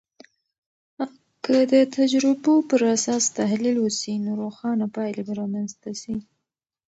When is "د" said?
1.71-1.73